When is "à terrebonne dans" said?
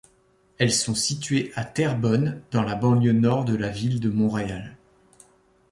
1.55-2.63